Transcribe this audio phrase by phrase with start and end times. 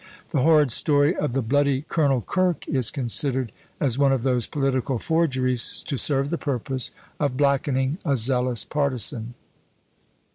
[0.31, 4.97] The horrid story of the bloody Colonel Kirk is considered as one of those political
[4.97, 6.89] forgeries to serve the purpose
[7.19, 9.35] of blackening a zealous partisan.